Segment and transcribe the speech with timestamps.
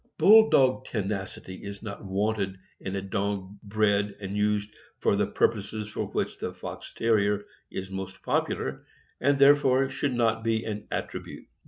[0.17, 5.49] Bull dog tenacity is not wanted in a dog bred and used for the pur
[5.51, 8.83] poses for which the Fox Terrier is most popular,
[9.19, 11.45] and there fore should not be an attribute.